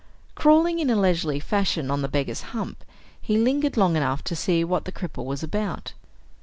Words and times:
Crawling 0.33 0.79
in 0.79 0.89
a 0.89 0.95
leisurely 0.95 1.39
fashion 1.39 1.91
on 1.91 2.01
the 2.01 2.07
beggar's 2.07 2.41
hump, 2.57 2.83
he 3.21 3.37
lingered 3.37 3.77
long 3.77 3.95
enough 3.95 4.23
to 4.23 4.35
see 4.35 4.63
what 4.63 4.85
the 4.85 4.91
cripple 4.91 5.25
was 5.25 5.43
about. 5.43 5.93